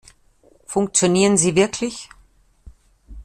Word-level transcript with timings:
Funktionieren 0.65 1.37
sie 1.37 1.55
wirklich? 1.55 2.09